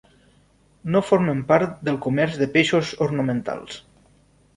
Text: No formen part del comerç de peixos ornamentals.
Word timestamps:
No 0.95 1.01
formen 1.09 1.43
part 1.51 1.75
del 1.89 1.99
comerç 2.05 2.39
de 2.39 2.47
peixos 2.55 2.95
ornamentals. 3.07 3.77